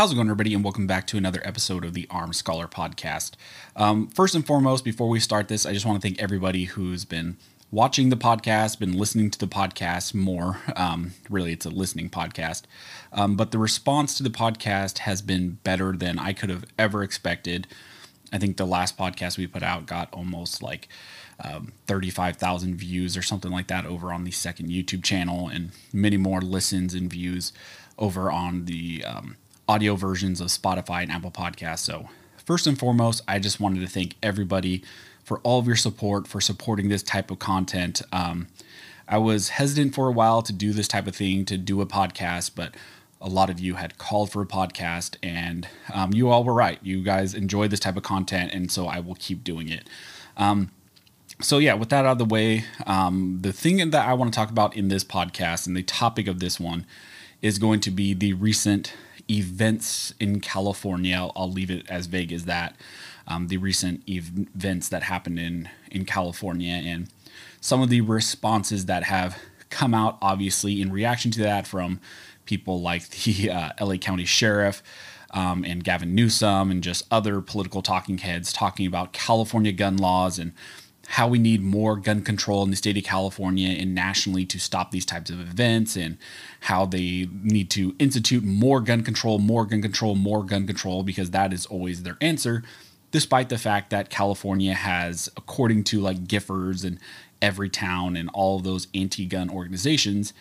[0.00, 3.32] How's it going, everybody, and welcome back to another episode of the Armed Scholar Podcast.
[3.76, 7.04] Um, first and foremost, before we start this, I just want to thank everybody who's
[7.04, 7.36] been
[7.70, 10.56] watching the podcast, been listening to the podcast more.
[10.74, 12.62] Um, really, it's a listening podcast.
[13.12, 17.02] Um, but the response to the podcast has been better than I could have ever
[17.02, 17.66] expected.
[18.32, 20.88] I think the last podcast we put out got almost like
[21.44, 26.16] um, 35,000 views or something like that over on the second YouTube channel, and many
[26.16, 27.52] more listens and views
[27.98, 29.36] over on the um,
[29.70, 31.78] audio versions of Spotify and Apple Podcasts.
[31.78, 34.82] So, first and foremost, I just wanted to thank everybody
[35.22, 38.02] for all of your support, for supporting this type of content.
[38.10, 38.48] Um,
[39.06, 41.86] I was hesitant for a while to do this type of thing, to do a
[41.86, 42.74] podcast, but
[43.20, 46.80] a lot of you had called for a podcast, and um, you all were right.
[46.82, 49.88] You guys enjoy this type of content, and so I will keep doing it.
[50.36, 50.72] Um,
[51.40, 54.36] so, yeah, with that out of the way, um, the thing that I want to
[54.36, 56.86] talk about in this podcast and the topic of this one
[57.40, 58.94] is going to be the recent
[59.30, 61.30] events in California.
[61.36, 62.76] I'll leave it as vague as that.
[63.26, 67.08] Um, the recent ev- events that happened in in California and
[67.60, 69.38] some of the responses that have
[69.68, 72.00] come out, obviously in reaction to that from
[72.44, 74.82] people like the uh, LA County Sheriff.
[75.32, 80.40] Um, and Gavin Newsom and just other political talking heads talking about California gun laws
[80.40, 80.52] and
[81.14, 84.92] how we need more gun control in the state of California and nationally to stop
[84.92, 86.16] these types of events, and
[86.60, 91.32] how they need to institute more gun control, more gun control, more gun control, because
[91.32, 92.62] that is always their answer,
[93.10, 97.00] despite the fact that California has, according to like Giffords and
[97.42, 100.32] Everytown and all of those anti gun organizations,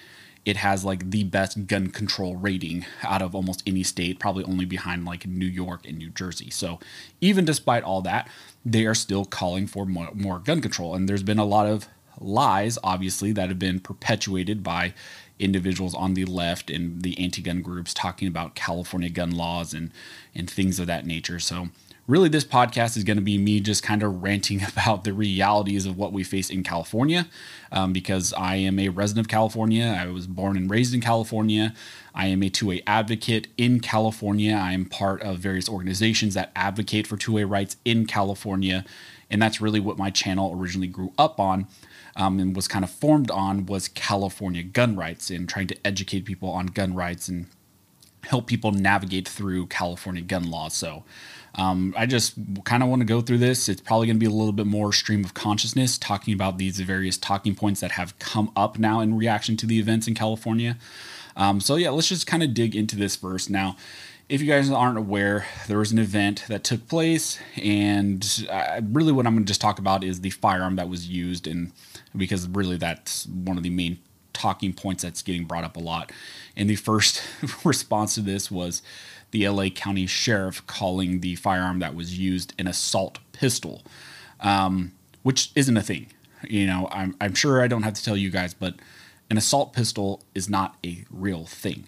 [0.50, 4.66] it has like the best gun control rating out of almost any state, probably only
[4.66, 6.50] behind like New York and New Jersey.
[6.50, 6.80] So,
[7.22, 8.28] even despite all that,
[8.66, 10.96] they are still calling for more, more gun control.
[10.96, 11.88] And there's been a lot of
[12.20, 14.96] lies, obviously, that have been perpetuated by
[15.38, 19.92] individuals on the left and the anti gun groups talking about California gun laws and,
[20.34, 21.38] and things of that nature.
[21.38, 21.70] So,
[22.10, 25.86] really, this podcast is going to be me just kind of ranting about the realities
[25.86, 27.28] of what we face in California
[27.72, 29.86] um, because I am a resident of California.
[29.86, 31.74] I was born and raised in California.
[32.16, 34.56] I am a 2A advocate in California.
[34.56, 38.84] I am part of various organizations that advocate for 2A rights in California.
[39.30, 41.68] And that's really what my channel originally grew up on.
[42.16, 46.26] Um, and was kind of formed on was California gun rights and trying to educate
[46.26, 47.46] people on gun rights and
[48.24, 50.74] help people navigate through California gun laws.
[50.74, 51.04] So
[51.56, 53.70] um, I just kind of want to go through this.
[53.70, 56.80] It's probably going to be a little bit more stream of consciousness, talking about these
[56.80, 60.78] various talking points that have come up now in reaction to the events in California.
[61.36, 63.50] Um, so, yeah, let's just kind of dig into this first.
[63.50, 63.78] Now,
[64.30, 69.12] if you guys aren't aware, there was an event that took place, and uh, really
[69.12, 71.72] what I'm going to just talk about is the firearm that was used, and
[72.16, 73.98] because really that's one of the main
[74.34, 76.12] talking points that's getting brought up a lot.
[76.56, 77.24] And the first
[77.66, 78.82] response to this was
[79.32, 83.84] the LA County Sheriff calling the firearm that was used an assault pistol,
[84.40, 86.08] um, which isn't a thing.
[86.48, 88.76] You know, I'm, I'm sure I don't have to tell you guys, but
[89.30, 91.88] an assault pistol is not a real thing.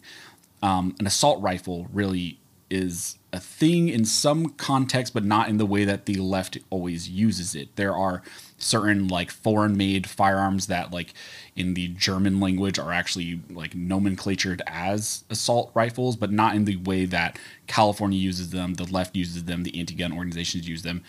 [0.62, 5.66] Um, an assault rifle really is a thing in some context, but not in the
[5.66, 7.76] way that the left always uses it.
[7.76, 8.22] There are
[8.62, 11.14] certain like foreign made firearms that like
[11.56, 16.78] in the German language are actually like nomenclatured as assault rifles, but not in the
[16.78, 21.04] way that California uses them, the left uses them, the anti-gun organizations use them.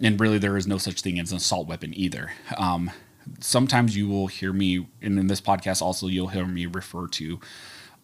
[0.00, 2.30] And really there is no such thing as an assault weapon either.
[2.56, 2.90] Um,
[3.40, 7.40] sometimes you will hear me and in this podcast also you'll hear me refer to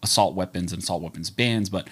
[0.03, 1.89] assault weapons and assault weapons bans, but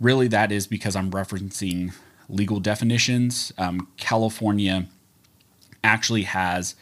[0.00, 1.92] really that is because I'm referencing
[2.28, 3.52] legal definitions.
[3.58, 4.86] Um, California
[5.84, 6.74] actually has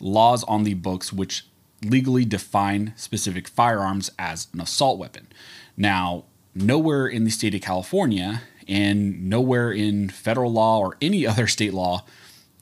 [0.00, 1.46] laws on the books which
[1.84, 5.28] legally define specific firearms as an assault weapon.
[5.76, 11.46] Now, nowhere in the state of California and nowhere in federal law or any other
[11.46, 12.04] state law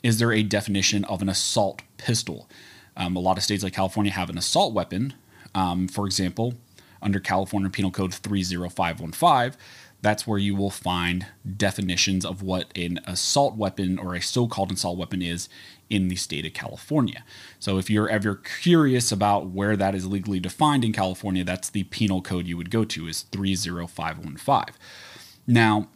[0.02, 2.48] is there a definition of an assault pistol.
[2.96, 5.14] Um, a lot of states like California have an assault weapon.
[5.54, 6.54] Um, for example,
[7.02, 9.58] under California Penal Code 30515,
[10.06, 14.70] that's where you will find definitions of what an assault weapon or a so called
[14.70, 15.48] assault weapon is
[15.90, 17.24] in the state of California.
[17.58, 21.82] So if you're ever curious about where that is legally defined in California, that's the
[21.82, 24.76] penal code you would go to is 30515.
[25.44, 25.88] Now,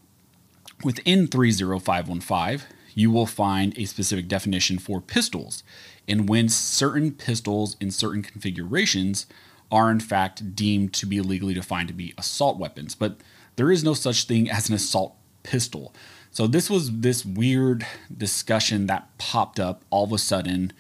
[0.83, 2.67] within 30515,
[2.97, 5.63] you will find a specific definition for pistols
[6.09, 9.27] and when certain pistols in certain configurations
[9.71, 12.97] are in fact deemed to be legally defined to be assault weapons.
[12.97, 13.21] But
[13.61, 15.95] there is no such thing as an assault pistol.
[16.31, 17.87] So this was this weird
[18.17, 20.73] discussion that popped up all of a sudden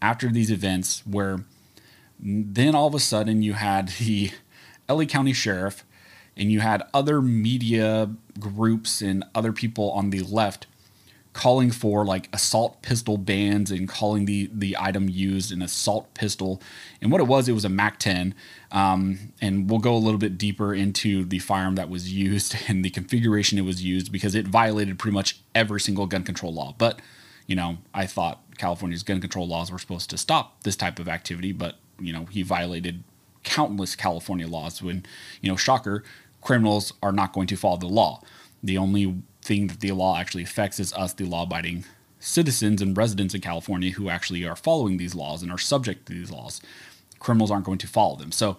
[0.00, 1.44] after these events where
[2.18, 4.30] then all of a sudden you had the
[4.88, 5.84] LA County Sheriff
[6.34, 8.10] and you had other media
[8.40, 10.66] groups and other people on the left
[11.34, 16.62] calling for like assault pistol bans and calling the the item used an assault pistol.
[17.02, 18.34] And what it was it was a mac 10
[18.72, 22.84] um, and we'll go a little bit deeper into the firearm that was used and
[22.84, 26.74] the configuration it was used because it violated pretty much every single gun control law.
[26.78, 27.00] But
[27.46, 31.08] you know i thought california's gun control laws were supposed to stop this type of
[31.08, 33.04] activity but you know he violated
[33.42, 35.04] countless california laws when
[35.42, 36.02] you know shocker
[36.44, 38.20] criminals are not going to follow the law.
[38.62, 41.84] The only thing that the law actually affects is us, the law abiding
[42.18, 46.14] citizens and residents in California who actually are following these laws and are subject to
[46.14, 46.60] these laws.
[47.18, 48.32] Criminals aren't going to follow them.
[48.32, 48.56] So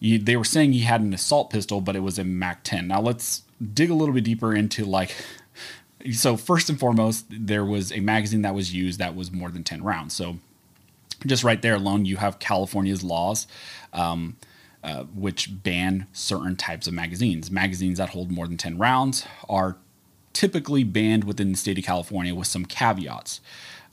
[0.00, 2.88] you, they were saying he had an assault pistol, but it was a MAC 10.
[2.88, 3.42] Now let's
[3.72, 5.14] dig a little bit deeper into like.
[6.12, 9.64] So first and foremost, there was a magazine that was used that was more than
[9.64, 10.14] 10 rounds.
[10.14, 10.36] So
[11.26, 13.48] just right there alone, you have California's laws.
[13.92, 14.36] Um,
[14.84, 17.50] uh, which ban certain types of magazines.
[17.50, 19.76] Magazines that hold more than 10 rounds are
[20.38, 23.40] typically banned within the state of California with some caveats.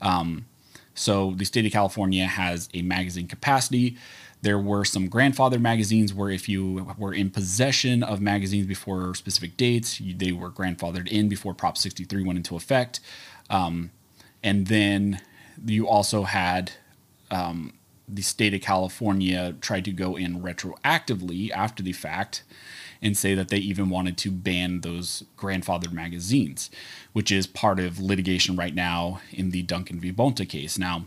[0.00, 0.46] Um,
[0.94, 3.96] so the state of California has a magazine capacity.
[4.42, 9.56] There were some grandfather magazines where if you were in possession of magazines before specific
[9.56, 13.00] dates, you, they were grandfathered in before Prop 63 went into effect.
[13.50, 13.90] Um,
[14.40, 15.20] and then
[15.64, 16.70] you also had
[17.32, 17.72] um,
[18.08, 22.44] the state of California tried to go in retroactively after the fact
[23.02, 26.70] and say that they even wanted to ban those grandfathered magazines,
[27.12, 30.12] which is part of litigation right now in the Duncan v.
[30.12, 30.78] Bonta case.
[30.78, 31.06] Now,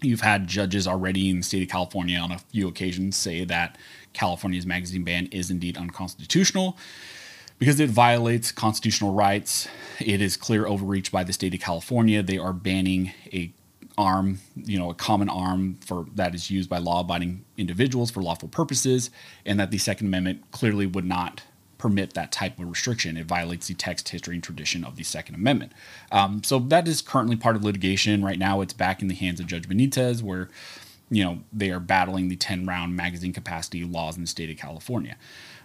[0.00, 3.76] you've had judges already in the state of California on a few occasions say that
[4.12, 6.76] California's magazine ban is indeed unconstitutional
[7.58, 9.68] because it violates constitutional rights.
[9.98, 12.22] It is clear overreach by the state of California.
[12.22, 13.52] They are banning a
[13.98, 18.48] arm, you know, a common arm for that is used by law-abiding individuals for lawful
[18.48, 19.10] purposes,
[19.44, 21.42] and that the Second Amendment clearly would not
[21.76, 23.16] permit that type of restriction.
[23.16, 25.72] It violates the text, history, and tradition of the Second Amendment.
[26.10, 28.24] Um, so that is currently part of litigation.
[28.24, 30.48] Right now, it's back in the hands of Judge Benitez, where
[31.10, 35.16] you know they are battling the 10-round magazine capacity laws in the state of California.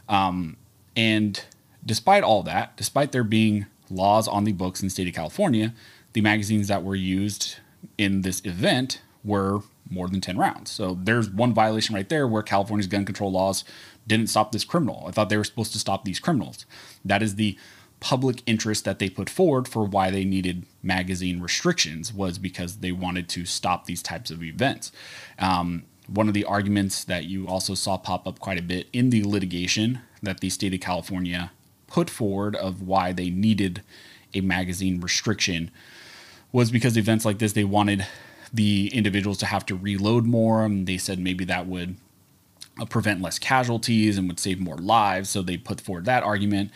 [0.09, 0.57] Um,
[0.95, 1.43] and
[1.85, 5.73] despite all that, despite there being laws on the books in the state of California,
[6.13, 7.57] the magazines that were used
[7.97, 10.71] in this event were more than 10 rounds.
[10.71, 13.63] So there's one violation right there where California's gun control laws
[14.07, 15.05] didn't stop this criminal.
[15.07, 16.65] I thought they were supposed to stop these criminals.
[17.05, 17.57] That is the
[17.99, 22.91] public interest that they put forward for why they needed magazine restrictions was because they
[22.91, 24.91] wanted to stop these types of events.
[25.39, 29.09] Um, one of the arguments that you also saw pop up quite a bit in
[29.09, 31.51] the litigation that the state of California
[31.87, 33.81] put forward of why they needed
[34.33, 35.71] a magazine restriction
[36.53, 38.07] was because events like this, they wanted
[38.53, 40.63] the individuals to have to reload more.
[40.63, 41.97] And they said maybe that would
[42.79, 45.29] uh, prevent less casualties and would save more lives.
[45.29, 46.71] So they put forward that argument.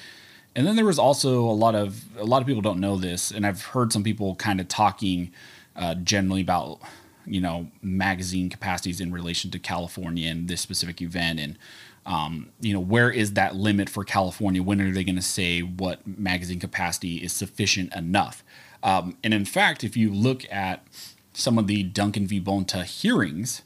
[0.56, 3.29] And then there was also a lot of a lot of people don't know this,
[3.29, 5.31] and I've heard some people kind of talking
[5.75, 6.80] uh, generally about
[7.27, 11.59] you know magazine capacities in relation to California and this specific event, and
[12.07, 14.63] um, you know where is that limit for California?
[14.63, 18.44] When are they going to say what magazine capacity is sufficient enough?
[18.83, 20.85] Um, and in fact, if you look at
[21.33, 22.39] some of the Duncan v.
[22.41, 23.62] Bonta hearings,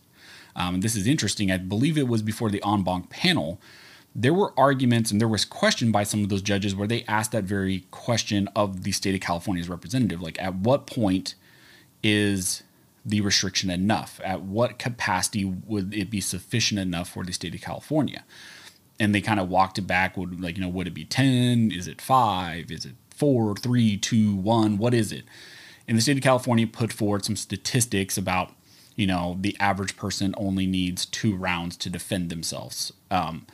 [0.56, 1.52] um, this is interesting.
[1.52, 3.60] I believe it was before the en banc panel.
[4.14, 7.32] There were arguments and there was question by some of those judges where they asked
[7.32, 10.22] that very question of the state of California's representative.
[10.22, 11.36] Like, at what point
[12.04, 12.64] is
[13.06, 14.20] the restriction enough?
[14.24, 18.26] At what capacity would it be sufficient enough for the state of California?
[19.00, 20.18] And they kind of walked it back.
[20.18, 21.72] Would like, you know, would it be ten?
[21.72, 22.70] Is it five?
[22.70, 24.80] Is it four, three, two, one?
[24.80, 25.26] What is it?
[25.88, 28.50] And the state of California put forward some statistics about,
[28.96, 32.92] you know, the average person only needs two rounds to defend themselves.
[33.12, 33.46] Um,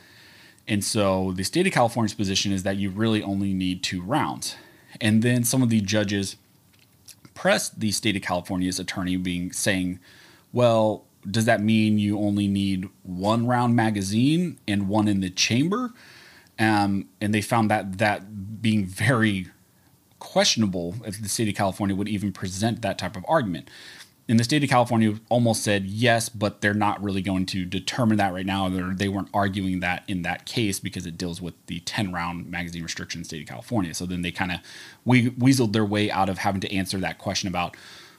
[0.66, 4.56] and so the state of California's position is that you really only need two rounds.
[5.02, 6.36] And then some of the judges
[7.34, 10.00] pressed the state of California's attorney, being saying,
[10.50, 15.92] well, does that mean you only need one round magazine and one in the chamber?
[16.58, 19.48] Um, and they found that that being very
[20.18, 23.70] questionable if the state of California would even present that type of argument.
[24.28, 28.18] And the state of California almost said yes, but they're not really going to determine
[28.18, 28.68] that right now.
[28.68, 32.12] They're, they were not arguing that in that case because it deals with the 10
[32.12, 33.94] round magazine restriction in state of California.
[33.94, 34.58] So then they kind of
[35.06, 37.74] we- weaseled their way out of having to answer that question about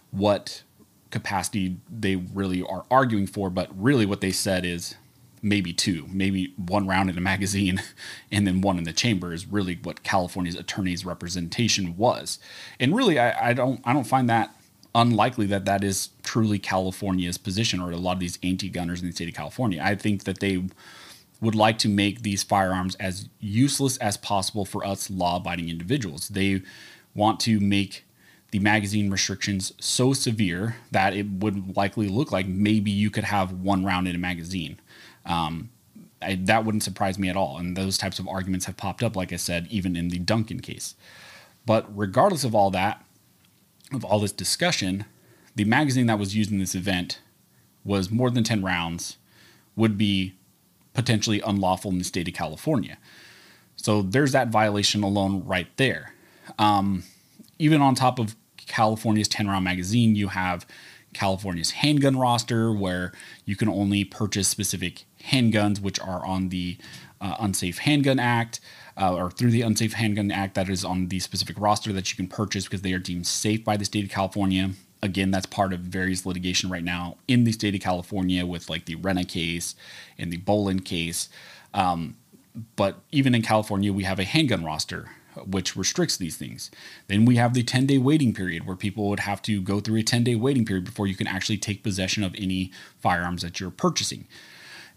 [0.09, 0.63] what
[1.11, 3.51] capacity they really are arguing for.
[3.51, 4.95] But really, what they said is
[5.41, 7.81] maybe two, maybe one round in a magazine
[8.31, 12.39] and then one in the chamber is really what California's attorney's representation was.
[12.79, 14.55] And really, I, I don't I don't find that
[14.95, 19.13] unlikely that that is truly California's position or a lot of these anti-gunners in the
[19.13, 19.81] state of California.
[19.83, 20.63] I think that they
[21.41, 26.29] would like to make these firearms as useless as possible for us law abiding individuals.
[26.29, 26.61] They
[27.15, 28.03] want to make
[28.51, 33.51] the magazine restrictions so severe that it would likely look like maybe you could have
[33.51, 34.79] one round in a magazine.
[35.25, 35.69] Um,
[36.21, 37.57] I, that wouldn't surprise me at all.
[37.57, 40.59] And those types of arguments have popped up, like I said, even in the Duncan
[40.59, 40.95] case.
[41.65, 43.03] But regardless of all that,
[43.93, 45.05] of all this discussion,
[45.55, 47.21] the magazine that was used in this event
[47.83, 49.17] was more than 10 rounds,
[49.75, 50.33] would be
[50.93, 52.97] potentially unlawful in the state of California.
[53.75, 56.13] So there's that violation alone right there.
[56.57, 57.03] Um,
[57.57, 60.65] even on top of California's 10 round magazine, you have
[61.13, 63.13] California's handgun roster where
[63.45, 66.77] you can only purchase specific handguns, which are on the
[67.21, 68.59] uh, Unsafe Handgun Act.
[68.97, 72.17] Uh, or through the Unsafe Handgun Act, that is on the specific roster that you
[72.17, 74.71] can purchase because they are deemed safe by the state of California.
[75.01, 78.85] Again, that's part of various litigation right now in the state of California with like
[78.85, 79.75] the Renna case
[80.17, 81.29] and the Boland case.
[81.73, 82.17] Um,
[82.75, 85.09] but even in California, we have a handgun roster
[85.45, 86.71] which restricts these things.
[87.07, 89.99] Then we have the 10 day waiting period where people would have to go through
[89.99, 93.59] a 10 day waiting period before you can actually take possession of any firearms that
[93.59, 94.27] you're purchasing.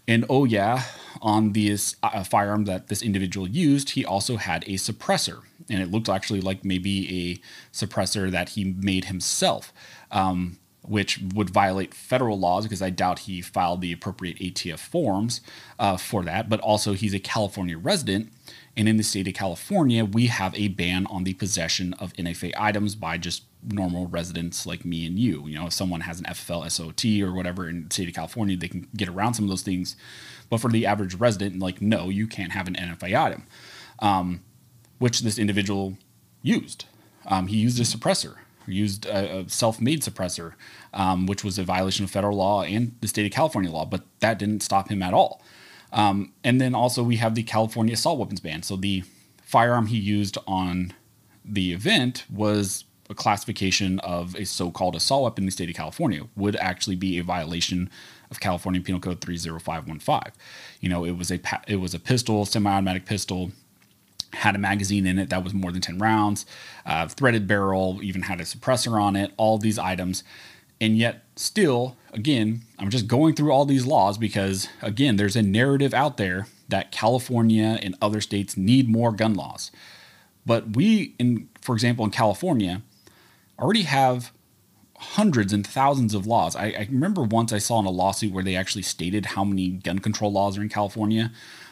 [0.07, 0.83] And oh, yeah,
[1.21, 5.41] on this uh, firearm that this individual used, he also had a suppressor.
[5.69, 9.71] And it looked actually like maybe a suppressor that he made himself,
[10.11, 15.41] um, which would violate federal laws because I doubt he filed the appropriate ATF forms
[15.79, 16.49] uh, for that.
[16.49, 18.31] But also, he's a California resident.
[18.75, 22.53] And in the state of California, we have a ban on the possession of NFA
[22.57, 25.47] items by just normal residents like me and you.
[25.47, 28.57] You know, if someone has an FFL SOT or whatever in the state of California,
[28.57, 29.95] they can get around some of those things.
[30.49, 33.43] But for the average resident, like, no, you can't have an NFA item,
[33.99, 34.41] um,
[34.99, 35.97] which this individual
[36.41, 36.85] used.
[37.25, 38.35] Um, he used a suppressor,
[38.67, 40.53] used a, a self made suppressor,
[40.93, 44.03] um, which was a violation of federal law and the state of California law, but
[44.19, 45.41] that didn't stop him at all.
[45.91, 48.63] Um, and then also we have the California assault weapons ban.
[48.63, 49.03] So the
[49.43, 50.93] firearm he used on
[51.45, 56.23] the event was a classification of a so-called assault weapon in the state of California
[56.35, 57.89] would actually be a violation
[58.31, 60.33] of California Penal Code 30515.
[60.79, 63.51] You know, it was a it was a pistol, semi-automatic pistol,
[64.33, 66.45] had a magazine in it that was more than 10 rounds,
[66.85, 70.23] uh, threaded barrel, even had a suppressor on it, all these items.
[70.81, 75.41] And yet, still, again, I'm just going through all these laws because, again, there's a
[75.41, 79.71] narrative out there that California and other states need more gun laws.
[80.45, 82.81] But we, in for example, in California,
[83.57, 84.31] already have
[84.97, 86.55] hundreds and thousands of laws.
[86.55, 89.69] I, I, remember once I saw in a lawsuit where they actually stated how many
[89.69, 91.31] gun control laws are in California.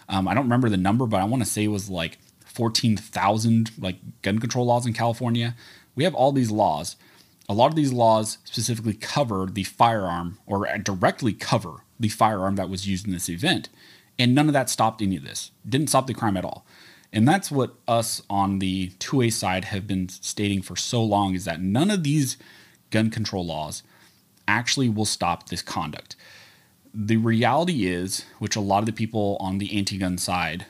[0.10, 2.18] Um, I don't remember the number, but I want to say it was like
[2.54, 5.56] 14,000 like gun control laws in California.
[5.96, 6.96] We have all these laws.
[7.50, 12.70] A lot of these laws specifically cover the firearm or directly cover the firearm that
[12.70, 13.70] was used in this event.
[14.20, 15.52] And none of that stopped any of this.
[15.68, 16.66] Didn't stop the crime at all.
[17.14, 21.46] And that's what us on the 2A side have been stating for so long is
[21.46, 22.38] that none of these
[22.90, 23.84] gun control laws
[24.48, 26.16] actually will stop this conduct.
[26.94, 30.66] The reality is, which a lot of the people on the anti gun side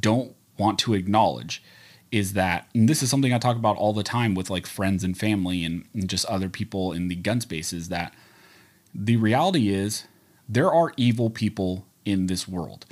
[0.00, 1.62] don't want to acknowledge,
[2.10, 5.02] is that, and this is something I talk about all the time with like friends
[5.02, 8.14] and family and, and just other people in the gun space, is that
[8.94, 10.04] the reality is
[10.48, 12.84] there are evil people in this world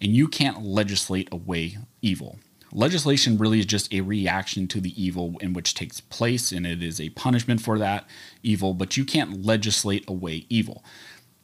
[0.00, 2.38] and you can't legislate away evil.
[2.72, 6.82] Legislation really is just a reaction to the evil in which takes place, and it
[6.82, 8.04] is a punishment for that
[8.42, 10.82] evil, but you can't legislate away evil.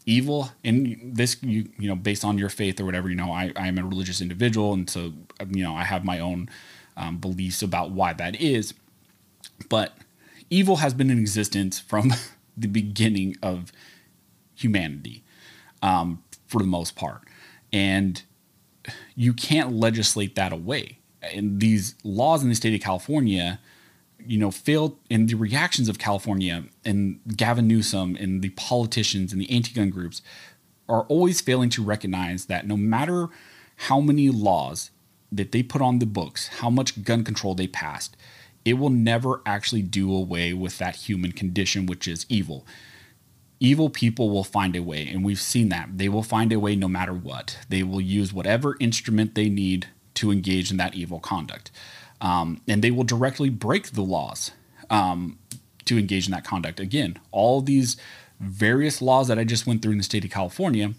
[0.06, 3.52] Evil, and this, you, you know, based on your faith or whatever, you know, I,
[3.54, 5.12] I am a religious individual, and so,
[5.50, 6.48] you know, I have my own
[6.96, 8.74] um, beliefs about why that is.
[9.68, 9.96] But
[10.48, 12.12] evil has been in existence from
[12.56, 13.72] the beginning of
[14.54, 15.22] humanity,
[15.82, 17.22] um, for the most part.
[17.72, 18.22] And
[19.14, 20.98] you can't legislate that away.
[21.22, 23.60] And these laws in the state of California,
[24.26, 29.40] you know, failed in the reactions of California and Gavin Newsom and the politicians and
[29.40, 30.22] the anti gun groups
[30.88, 33.28] are always failing to recognize that no matter
[33.76, 34.90] how many laws
[35.32, 38.16] that they put on the books, how much gun control they passed,
[38.64, 42.66] it will never actually do away with that human condition, which is evil
[43.60, 45.98] evil people will find a way, and we've seen that.
[45.98, 47.58] They will find a way no matter what.
[47.68, 51.70] They will use whatever instrument they need to engage in that evil conduct.
[52.20, 54.52] Um, and they will directly break the laws
[54.90, 55.38] um,
[55.86, 56.80] to engage in that conduct.
[56.80, 57.96] Again, all these
[58.40, 60.94] various laws that I just went through in the state of California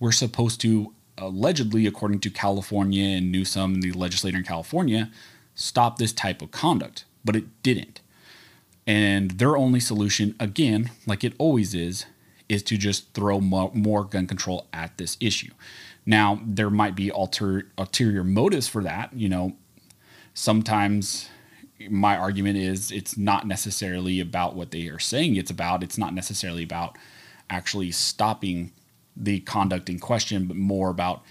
[0.00, 5.10] were supposed to, allegedly, according to California and Newsom the legislator in California,
[5.54, 8.00] stop this type of conduct, but it didn't.
[8.86, 12.06] And their only solution, again, like it always is,
[12.48, 15.52] is to just throw more, more gun control at this issue.
[16.04, 19.14] Now, there might be alter, ulterior motives for that.
[19.14, 19.56] You know,
[20.34, 21.28] sometimes
[21.88, 25.82] my argument is it's not necessarily about what they are saying it's about.
[25.82, 26.96] It's not necessarily about
[27.48, 28.72] actually stopping
[29.16, 31.22] the conduct in question, but more about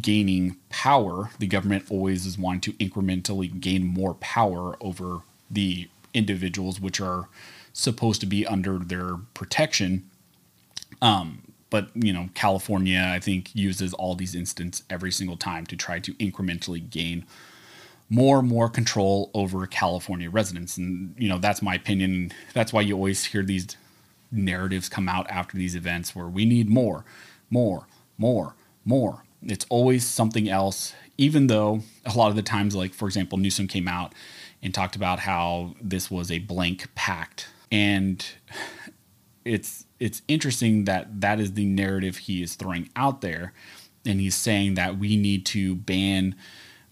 [0.00, 1.30] gaining power.
[1.38, 7.28] The government always is wanting to incrementally gain more power over the individuals which are
[7.72, 10.08] supposed to be under their protection.
[11.00, 15.76] Um, but you know, California, I think, uses all these instances every single time to
[15.76, 17.24] try to incrementally gain
[18.10, 20.76] more and more control over California residents.
[20.76, 22.32] And, you know, that's my opinion.
[22.52, 23.76] That's why you always hear these
[24.32, 27.04] narratives come out after these events where we need more,
[27.48, 27.86] more,
[28.18, 29.24] more, more.
[29.42, 33.68] It's always something else, even though a lot of the times, like, for example, Newsom
[33.68, 34.12] came out
[34.62, 37.48] and talked about how this was a blank pact.
[37.70, 38.26] And
[39.44, 43.52] it's it's interesting that that is the narrative he is throwing out there
[44.04, 46.34] and he's saying that we need to ban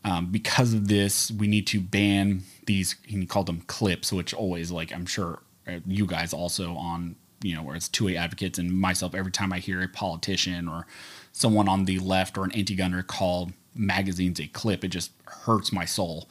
[0.09, 2.97] um, because of this, we need to ban these.
[3.05, 7.55] He called them clips, which always like I'm sure uh, you guys also on you
[7.55, 9.15] know, where it's 2A advocates and myself.
[9.15, 10.87] Every time I hear a politician or
[11.33, 15.85] someone on the left or an anti-gunner call magazines a clip, it just hurts my
[15.85, 16.29] soul.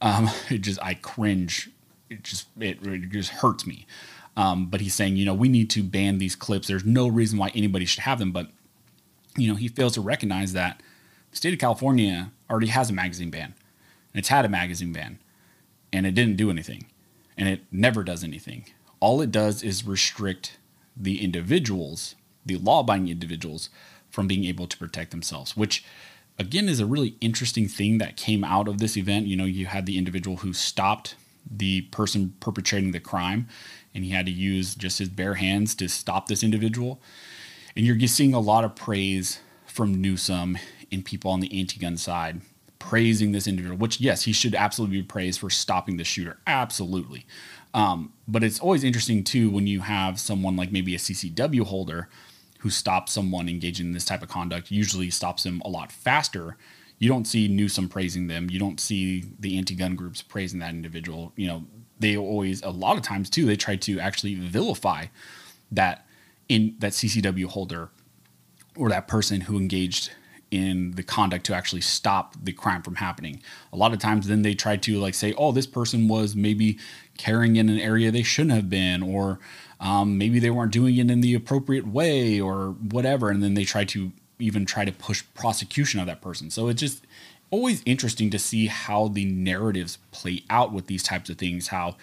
[0.00, 1.70] Um, it just I cringe.
[2.08, 3.86] It just it, it just hurts me.
[4.36, 6.68] Um, but he's saying, you know, we need to ban these clips.
[6.68, 8.32] There's no reason why anybody should have them.
[8.32, 8.50] But
[9.36, 10.82] you know, he fails to recognize that
[11.30, 13.54] the state of California already has a magazine ban,
[14.12, 15.18] and it's had a magazine ban,
[15.92, 16.86] and it didn't do anything,
[17.36, 18.66] and it never does anything.
[19.00, 20.58] All it does is restrict
[20.96, 23.68] the individuals, the law abiding individuals,
[24.10, 25.84] from being able to protect themselves, which
[26.38, 29.26] again is a really interesting thing that came out of this event.
[29.26, 31.14] You know, you had the individual who stopped
[31.50, 33.48] the person perpetrating the crime,
[33.94, 37.00] and he had to use just his bare hands to stop this individual.
[37.76, 40.58] And you're seeing a lot of praise from Newsom
[40.92, 42.40] and people on the anti gun side
[42.78, 46.38] praising this individual, which, yes, he should absolutely be praised for stopping the shooter.
[46.46, 47.26] Absolutely.
[47.74, 52.08] Um, but it's always interesting, too, when you have someone like maybe a CCW holder
[52.60, 56.56] who stops someone engaging in this type of conduct, usually stops them a lot faster.
[56.98, 58.50] You don't see Newsom praising them.
[58.50, 61.32] You don't see the anti gun groups praising that individual.
[61.36, 61.64] You know,
[61.98, 65.06] they always, a lot of times, too, they try to actually vilify
[65.72, 66.06] that
[66.48, 67.90] in that CCW holder
[68.76, 70.12] or that person who engaged
[70.50, 73.40] in the conduct to actually stop the crime from happening.
[73.72, 76.78] A lot of times, then they try to like say, "Oh, this person was maybe
[77.18, 79.38] carrying in an area they shouldn't have been," or
[79.80, 83.30] um, maybe they weren't doing it in the appropriate way, or whatever.
[83.30, 86.50] And then they try to even try to push prosecution of that person.
[86.50, 87.06] So it's just
[87.50, 91.68] always interesting to see how the narratives play out with these types of things.
[91.68, 91.96] How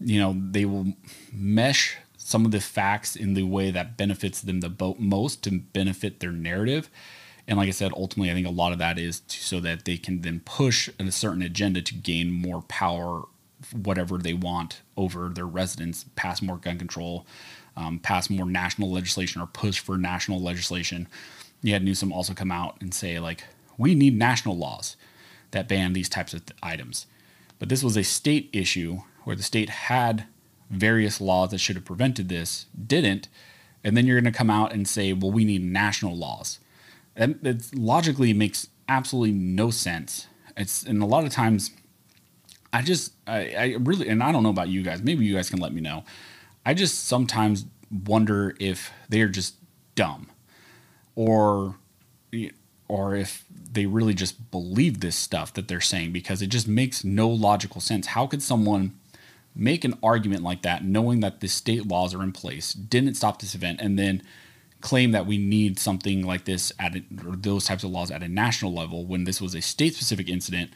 [0.00, 0.92] you know they will
[1.32, 6.20] mesh some of the facts in the way that benefits them the most to benefit
[6.20, 6.88] their narrative
[7.46, 9.84] and like I said, ultimately, I think a lot of that is to, so that
[9.84, 13.24] they can then push a certain agenda to gain more power,
[13.72, 17.26] whatever they want over their residents, pass more gun control,
[17.76, 21.06] um, pass more national legislation, or push for national legislation.
[21.62, 23.44] You had Newsom also come out and say, like,
[23.76, 24.96] we need national laws
[25.50, 27.06] that ban these types of th- items.
[27.58, 30.26] But this was a state issue where the state had
[30.70, 33.28] various laws that should have prevented this, didn't.
[33.82, 36.58] And then you're going to come out and say, well, we need national laws
[37.14, 40.26] that logically makes absolutely no sense.
[40.56, 41.70] It's and a lot of times,
[42.72, 45.02] I just I, I really and I don't know about you guys.
[45.02, 46.04] Maybe you guys can let me know.
[46.66, 47.66] I just sometimes
[48.06, 49.54] wonder if they are just
[49.94, 50.28] dumb,
[51.14, 51.76] or
[52.88, 57.02] or if they really just believe this stuff that they're saying because it just makes
[57.04, 58.08] no logical sense.
[58.08, 58.94] How could someone
[59.54, 63.40] make an argument like that knowing that the state laws are in place, didn't stop
[63.40, 64.22] this event, and then
[64.84, 68.22] claim that we need something like this at a, or those types of laws at
[68.22, 70.70] a national level when this was a state specific incident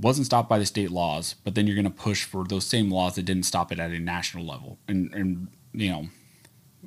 [0.00, 2.90] wasn't stopped by the state laws but then you're going to push for those same
[2.90, 4.76] laws that didn't stop it at a national level.
[4.88, 6.08] And and you know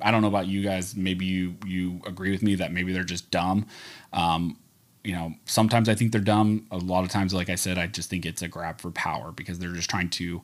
[0.02, 0.94] i don't know about you guys.
[0.94, 3.66] Maybe you you agree with me that maybe they're just dumb.
[4.12, 4.58] Um,
[5.04, 6.66] you know sometimes i think they're dumb.
[6.70, 9.32] A lot of times like i said i just think it's a grab for power
[9.32, 10.42] because they're just trying to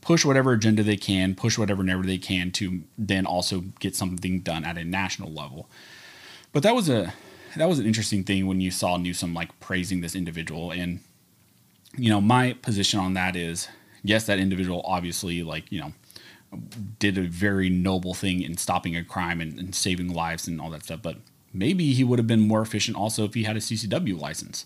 [0.00, 4.40] push whatever agenda they can, push whatever narrative they can to then also get something
[4.40, 5.68] done at a national level.
[6.52, 7.12] But that was a
[7.56, 10.70] that was an interesting thing when you saw Newsom like praising this individual.
[10.70, 11.00] And
[11.96, 13.68] you know my position on that is
[14.02, 15.92] yes that individual obviously like you know
[16.98, 20.70] did a very noble thing in stopping a crime and, and saving lives and all
[20.70, 21.00] that stuff.
[21.02, 21.16] But
[21.52, 24.64] maybe he would have been more efficient also if he had a ccw license.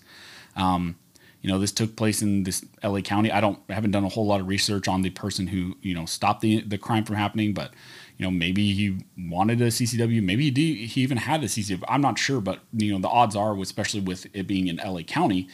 [0.54, 0.96] Um,
[1.42, 3.30] you know, this took place in this LA County.
[3.30, 5.94] I don't I haven't done a whole lot of research on the person who you
[5.94, 7.74] know stopped the the crime from happening, but
[8.16, 11.82] you know maybe he wanted a CCW, maybe he did, he even had a CCW.
[11.88, 15.02] I'm not sure, but you know the odds are, especially with it being in LA
[15.02, 15.48] County,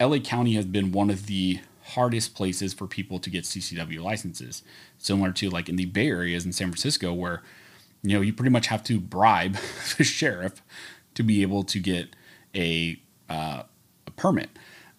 [0.00, 4.62] LA County has been one of the hardest places for people to get CCW licenses,
[4.96, 7.42] similar to like in the Bay Areas in San Francisco, where
[8.02, 9.58] you know you pretty much have to bribe
[9.98, 10.62] the sheriff
[11.14, 12.16] to be able to get
[12.54, 13.64] a, uh,
[14.06, 14.48] a permit.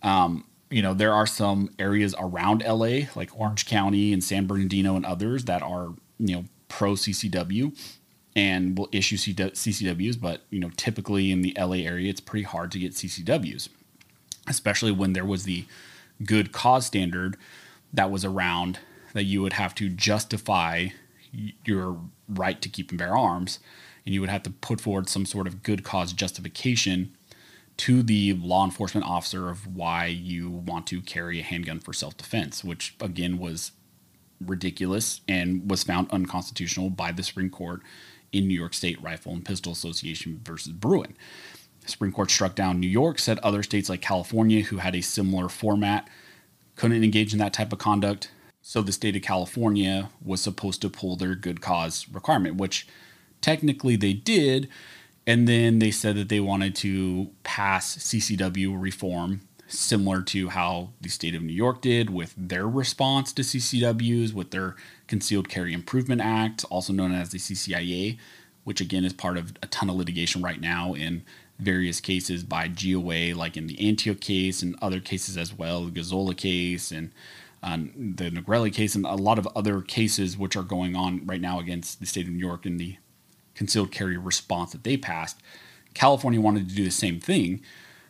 [0.02, 4.96] Um, you know, there are some areas around LA, like Orange County and San Bernardino
[4.96, 7.76] and others, that are, you know, pro CCW
[8.36, 10.20] and will issue CCWs.
[10.20, 13.70] But, you know, typically in the LA area, it's pretty hard to get CCWs,
[14.48, 15.66] especially when there was the
[16.24, 17.38] good cause standard
[17.92, 18.80] that was around
[19.14, 20.90] that you would have to justify
[21.66, 23.60] your right to keep and bear arms.
[24.06, 27.16] And you would have to put forward some sort of good cause justification
[27.80, 32.18] to the law enforcement officer of why you want to carry a handgun for self
[32.18, 33.72] defense, which again was
[34.46, 37.82] ridiculous and was found unconstitutional by the Supreme Court
[38.34, 41.15] in New York State Rifle and Pistol Association versus Bruen.
[41.82, 45.02] The Supreme Court struck down New York, said other states like California, who had a
[45.02, 46.10] similar format,
[46.76, 48.30] couldn't engage in that type of conduct.
[48.62, 52.88] So the state of California was supposed to pull their good cause requirement, which
[53.39, 54.68] technically they did,
[55.30, 61.10] and then they said that they wanted to pass CCW reform, similar to how the
[61.10, 66.20] state of New York did with their response to CCWs, with their Concealed Carry Improvement
[66.20, 68.18] Act, also known as the CCIA,
[68.63, 71.22] which again is part of a ton of litigation right now in
[71.60, 75.92] various cases by GOA, like in the Antonyuk case and other cases as well, the
[75.92, 77.12] Gazzola case and
[77.62, 81.42] um, the Nigrelli case, and a lot of other cases which are going on right
[81.42, 82.98] now against the state of New York in the
[83.60, 85.38] concealed carry response that they passed.
[85.93, 87.62] California wanted to do the same thing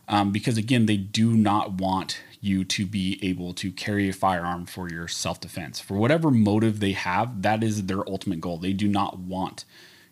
[0.08, 4.68] um, because, again, they do not want you to be able to carry a firearm
[4.68, 5.80] for your self defense.
[5.80, 8.60] For whatever motive they have, that is their ultimate goal.
[8.60, 9.66] They do not want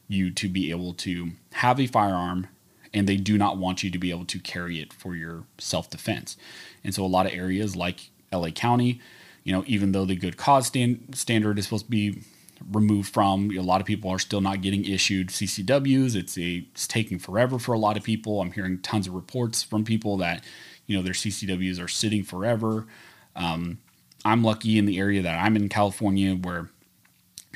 [0.07, 2.47] you to be able to have a firearm
[2.91, 5.87] and they do not want you to be able to carry it for your self
[5.87, 6.35] defense.
[6.83, 8.99] And so, a lot of areas like LA County,
[9.43, 12.23] you know, even though the good cause stand, standard is supposed to be
[12.71, 13.51] removed from.
[13.51, 16.15] A lot of people are still not getting issued CCWs.
[16.15, 18.41] It's a it's taking forever for a lot of people.
[18.41, 20.43] I'm hearing tons of reports from people that
[20.85, 22.87] you know their CCWs are sitting forever.
[23.35, 23.79] Um,
[24.25, 26.69] I'm lucky in the area that I'm in California where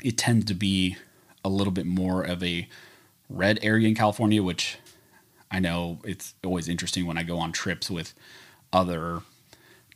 [0.02, 0.96] it tends to be
[1.44, 2.68] a little bit more of a
[3.28, 4.78] red area in California, which
[5.50, 8.14] I know it's always interesting when I go on trips with
[8.72, 9.20] other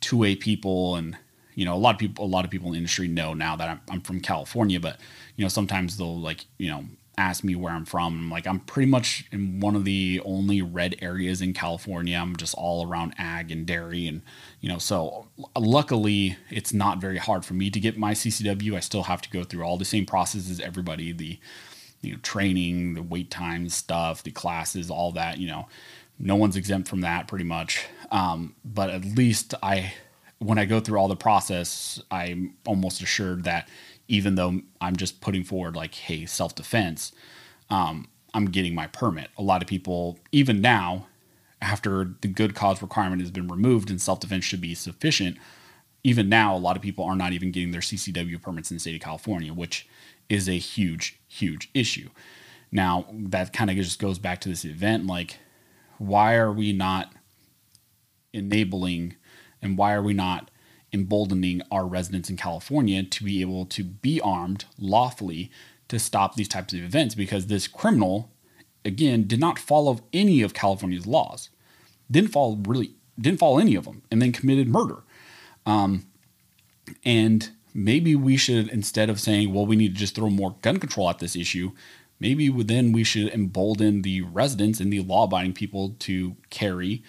[0.01, 1.17] 2A people and
[1.57, 3.55] you know, a lot of people, a lot of people in the industry know now
[3.55, 4.99] that I'm, I'm from California, but
[5.35, 6.85] you know, sometimes they'll like, you know,
[7.17, 8.13] ask me where I'm from.
[8.15, 12.15] I'm like, I'm pretty much in one of the only red areas in California.
[12.15, 14.05] I'm just all around ag and dairy.
[14.05, 14.21] And,
[14.61, 18.75] you know, so luckily it's not very hard for me to get my CCW.
[18.75, 21.39] I still have to go through all the same processes everybody, the,
[22.03, 25.67] you know, training, the wait times stuff, the classes, all that, you know,
[26.19, 27.83] no one's exempt from that pretty much.
[28.11, 29.93] Um, but at least I
[30.39, 33.69] when I go through all the process, I'm almost assured that
[34.07, 37.11] even though I'm just putting forward like, hey, self defense,
[37.69, 39.29] um, I'm getting my permit.
[39.37, 41.07] A lot of people, even now,
[41.61, 45.37] after the good cause requirement has been removed and self defense should be sufficient,
[46.03, 48.79] even now, a lot of people are not even getting their CCW permits in the
[48.79, 49.87] state of California, which
[50.29, 52.09] is a huge, huge issue.
[52.71, 55.39] Now, that kind of just goes back to this event like,
[55.97, 57.11] why are we not
[58.33, 59.15] enabling
[59.61, 60.49] and why are we not
[60.93, 65.51] emboldening our residents in California to be able to be armed lawfully
[65.87, 67.15] to stop these types of events?
[67.15, 68.31] Because this criminal,
[68.85, 71.49] again, did not follow any of California's laws,
[72.09, 75.03] didn't follow really, didn't follow any of them, and then committed murder.
[75.65, 76.05] Um,
[77.03, 80.77] and maybe we should, instead of saying, well, we need to just throw more gun
[80.79, 81.71] control at this issue,
[82.19, 87.03] maybe then we should embolden the residents and the law abiding people to carry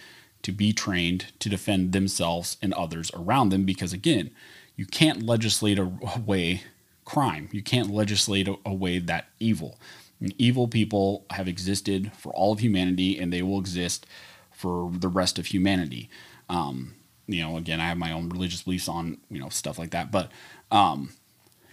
[0.49, 4.31] to be trained to defend themselves and others around them because, again,
[4.77, 6.63] you can't legislate away
[7.05, 7.51] crime.
[7.53, 9.79] You can't legislate away that evil.
[10.23, 14.07] And evil people have existed for all of humanity and they will exist
[14.51, 16.09] for the rest of humanity.
[16.49, 16.95] Um,
[17.27, 20.11] you know, again, I have my own religious beliefs on, you know, stuff like that.
[20.11, 20.33] But,
[20.71, 21.11] um,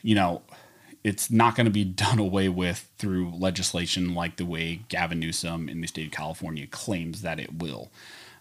[0.04, 0.42] you know,
[1.02, 5.70] it's not going to be done away with through legislation like the way Gavin Newsom
[5.70, 7.90] in the state of California claims that it will.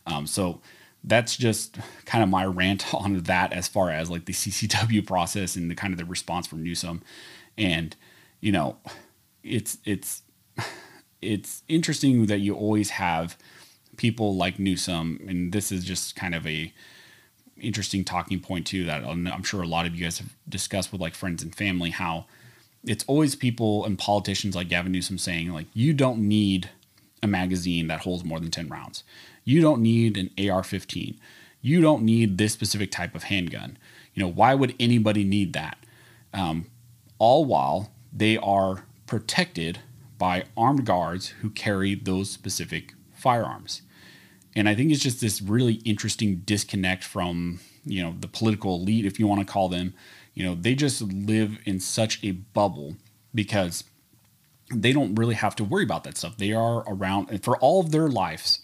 [0.07, 0.61] Um, so
[1.03, 5.57] that's just kind of my rant on that as far as like the CCW process
[5.57, 7.03] and the kind of the response from Newsom.
[7.57, 7.95] And,
[8.41, 8.77] you know,
[9.43, 10.23] it's, it's,
[11.21, 13.37] it's interesting that you always have
[13.97, 16.73] people like Newsom, and this is just kind of a
[17.61, 21.01] interesting talking point too that I'm sure a lot of you guys have discussed with
[21.01, 22.27] like friends and family how
[22.85, 26.71] it's always people and politicians like Gavin Newsom saying like you don't need
[27.23, 29.05] a magazine that holds more than 10 rounds.
[29.45, 31.17] You don't need an AR-15.
[31.61, 33.79] You don't need this specific type of handgun.
[34.15, 35.79] You know, why would anybody need that?
[36.33, 36.67] Um,
[37.19, 39.81] all while they are protected
[40.19, 43.83] by armed guards who carry those specific firearms.
[44.57, 49.05] And I think it's just this really interesting disconnect from, you know, the political elite,
[49.05, 49.95] if you want to call them.
[50.35, 52.97] You know, they just live in such a bubble
[53.35, 53.85] because
[54.73, 56.37] they don't really have to worry about that stuff.
[56.37, 58.61] They are around for all of their lives,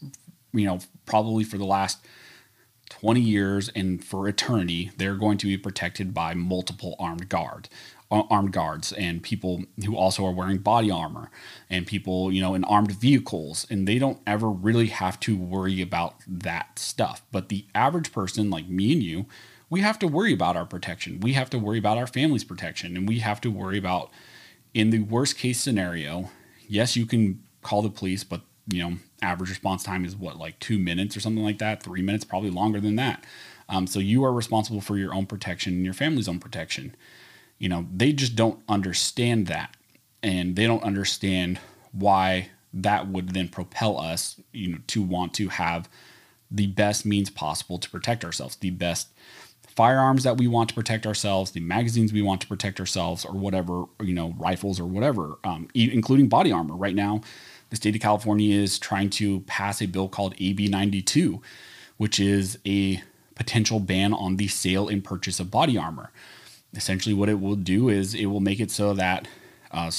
[0.53, 1.99] you know, probably for the last
[2.91, 7.69] 20 years and for eternity, they're going to be protected by multiple armed guard
[8.11, 11.31] uh, armed guards and people who also are wearing body armor
[11.69, 13.67] and people you know in armed vehicles.
[13.71, 17.23] And they don't ever really have to worry about that stuff.
[17.31, 19.27] But the average person like me and you
[19.69, 21.21] we have to worry about our protection.
[21.21, 22.97] We have to worry about our family's protection.
[22.97, 24.11] And we have to worry about
[24.75, 26.31] in the worst case scenario
[26.69, 30.59] yes you can call the police but you know average response time is what like
[30.61, 33.25] two minutes or something like that three minutes probably longer than that
[33.69, 36.95] um, so you are responsible for your own protection and your family's own protection
[37.61, 39.77] you know, they just don't understand that.
[40.23, 41.61] And they don't understand
[41.93, 45.89] why that would then propel us, you know, to want to have
[46.51, 49.09] the best means possible to protect ourselves, the best
[49.67, 53.33] firearms that we want to protect ourselves, the magazines we want to protect ourselves, or
[53.33, 56.75] whatever, you know, rifles or whatever, um, including body armor.
[56.75, 57.21] Right now,
[57.71, 61.41] the state of California is trying to pass a bill called AB 92,
[61.97, 63.03] which is a
[63.35, 66.11] potential ban on the sale and purchase of body armor
[66.75, 69.27] essentially what it will do is it will make it so that
[69.73, 69.91] uh,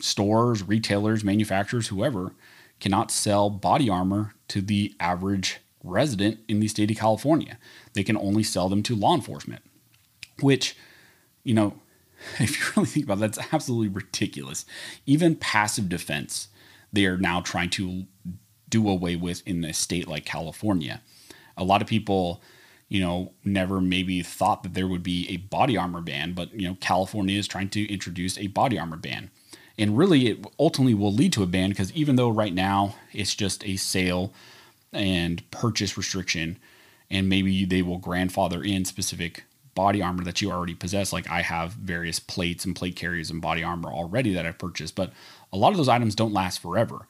[0.00, 2.32] stores, retailers, manufacturers, whoever
[2.80, 7.58] cannot sell body armor to the average resident in the state of California.
[7.92, 9.62] They can only sell them to law enforcement,
[10.40, 10.76] which,
[11.44, 11.74] you know,
[12.38, 14.64] if you really think about it, that's absolutely ridiculous.
[15.06, 16.48] Even passive defense,
[16.92, 18.04] they are now trying to
[18.68, 21.00] do away with in a state like California.
[21.56, 22.42] A lot of people
[22.90, 26.68] you know, never maybe thought that there would be a body armor ban, but you
[26.68, 29.30] know, California is trying to introduce a body armor ban.
[29.78, 33.34] And really, it ultimately will lead to a ban because even though right now it's
[33.34, 34.34] just a sale
[34.92, 36.58] and purchase restriction,
[37.08, 39.44] and maybe they will grandfather in specific
[39.80, 41.12] body armor that you already possess.
[41.12, 44.94] Like I have various plates and plate carriers and body armor already that I've purchased,
[44.94, 45.12] but
[45.52, 47.06] a lot of those items don't last forever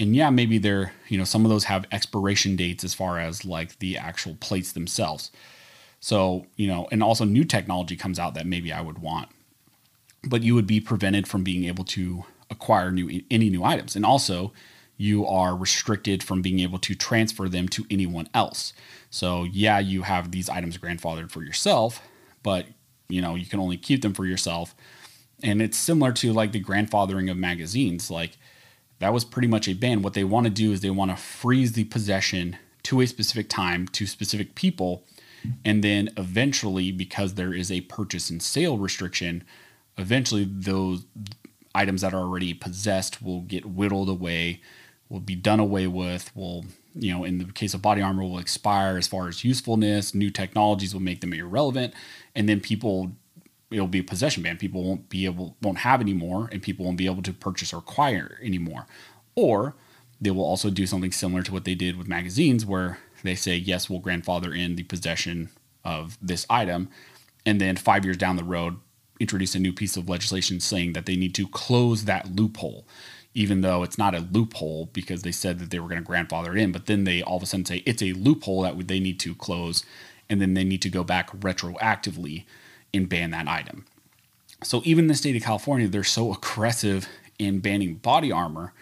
[0.00, 3.44] and yeah, maybe they're, you know, some of those have expiration dates as far as
[3.44, 5.30] like the actual plates themselves.
[6.00, 9.28] So, you know, and also new technology comes out that maybe I would want.
[10.26, 13.96] But you would be prevented from being able to acquire new any new items.
[13.96, 14.52] And also,
[15.00, 18.74] you are restricted from being able to transfer them to anyone else.
[19.08, 22.02] So, yeah, you have these items grandfathered for yourself,
[22.42, 22.66] but
[23.08, 24.74] you know, you can only keep them for yourself.
[25.42, 28.10] And it's similar to like the grandfathering of magazines.
[28.10, 28.36] Like
[28.98, 30.02] that was pretty much a ban.
[30.02, 33.48] What they want to do is they want to freeze the possession to a specific
[33.48, 35.04] time to specific people.
[35.64, 39.44] And then eventually, because there is a purchase and sale restriction,
[39.96, 41.06] eventually those
[41.74, 44.60] items that are already possessed will get whittled away,
[45.10, 48.38] will be done away with, will, you know, in the case of body armor, will
[48.38, 50.14] expire as far as usefulness.
[50.14, 51.92] New technologies will make them irrelevant.
[52.34, 53.12] And then people
[53.70, 54.56] it'll be a possession ban.
[54.56, 57.78] People won't be able won't have anymore, and people won't be able to purchase or
[57.78, 58.86] acquire anymore.
[59.34, 59.74] Or
[60.20, 63.56] they will also do something similar to what they did with magazines, where they say
[63.56, 65.50] yes, we'll grandfather in the possession
[65.84, 66.88] of this item,
[67.46, 68.76] and then five years down the road,
[69.18, 72.86] introduce a new piece of legislation saying that they need to close that loophole.
[73.34, 76.56] Even though it's not a loophole because they said that they were going to grandfather
[76.56, 79.00] it in, but then they all of a sudden say it's a loophole that they
[79.00, 79.84] need to close,
[80.28, 82.44] and then they need to go back retroactively
[82.92, 83.84] and ban that item.
[84.62, 88.72] So even the state of California, they're so aggressive in banning body armor.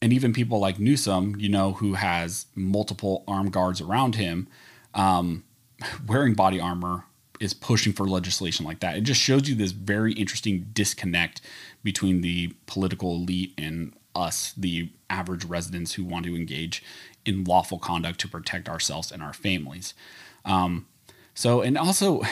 [0.00, 4.48] And even people like Newsom, you know, who has multiple armed guards around him,
[4.92, 5.44] um,
[6.06, 7.04] wearing body armor
[7.40, 8.96] is pushing for legislation like that.
[8.96, 11.40] It just shows you this very interesting disconnect
[11.82, 16.82] between the political elite and us, the average residents who want to engage
[17.24, 19.94] in lawful conduct to protect ourselves and our families.
[20.44, 20.86] Um,
[21.34, 22.22] so, and also,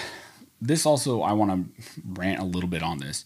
[0.60, 3.24] this also I want to rant a little bit on this.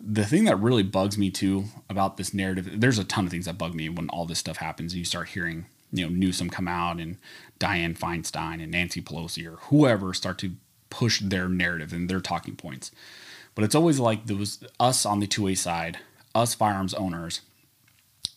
[0.00, 3.44] The thing that really bugs me too about this narrative, there's a ton of things
[3.44, 4.94] that bug me when all this stuff happens.
[4.94, 7.18] You start hearing, you know, Newsom come out and
[7.58, 10.52] Dianne Feinstein and Nancy Pelosi or whoever start to
[10.90, 12.90] push their narrative and their talking points.
[13.54, 15.98] But it's always like those us on the 2A side,
[16.34, 17.40] us firearms owners,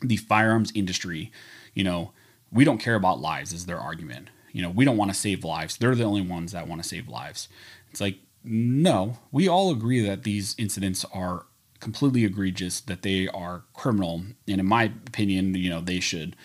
[0.01, 1.31] the firearms industry,
[1.73, 2.11] you know,
[2.51, 5.43] we don't care about lives is their argument you know, we don't want to save
[5.43, 5.75] lives.
[5.75, 7.49] They're the only ones that want to save lives.
[7.89, 11.47] It's like, no, we all agree that these incidents are
[11.79, 14.23] completely egregious, that they are criminal.
[14.47, 16.35] And in my opinion, you know, they should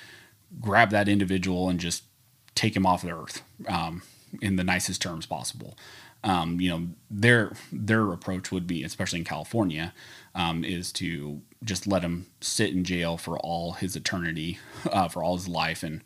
[0.60, 2.04] grab that individual and just
[2.54, 4.02] take him off the earth um,
[4.40, 5.76] in the nicest terms possible.
[6.24, 9.92] Um, you know, their their approach would be, especially in California,
[10.34, 14.58] um, is to just let him sit in jail for all his eternity,
[14.90, 16.02] uh, for all his life, and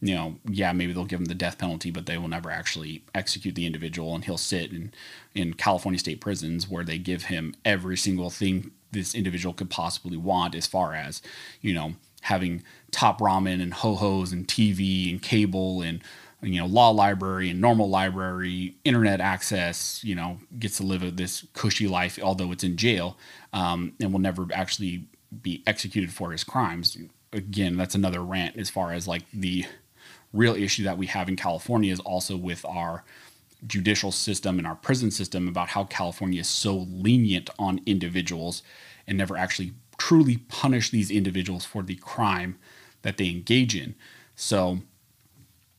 [0.00, 3.02] you know, yeah, maybe they'll give him the death penalty, but they will never actually
[3.14, 4.92] execute the individual, and he'll sit in
[5.34, 10.16] in California state prisons where they give him every single thing this individual could possibly
[10.16, 11.22] want, as far as
[11.60, 16.02] you know, having top ramen and ho hos and TV and cable and
[16.42, 20.02] you know law library and normal library, internet access.
[20.04, 23.18] You know, gets to live this cushy life, although it's in jail,
[23.52, 25.06] um, and will never actually
[25.42, 26.96] be executed for his crimes.
[27.32, 29.64] Again, that's another rant as far as like the
[30.32, 33.04] real issue that we have in California is also with our
[33.66, 38.62] judicial system and our prison system about how California is so lenient on individuals
[39.06, 42.58] and never actually truly punish these individuals for the crime
[43.02, 43.94] that they engage in.
[44.34, 44.80] So,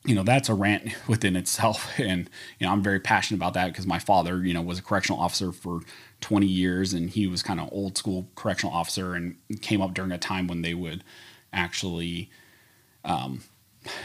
[0.07, 1.87] you know, that's a rant within itself.
[1.99, 4.83] And, you know, I'm very passionate about that because my father, you know, was a
[4.83, 5.81] correctional officer for
[6.21, 10.11] 20 years and he was kind of old school correctional officer and came up during
[10.11, 11.03] a time when they would
[11.51, 12.29] actually,
[13.03, 13.41] um,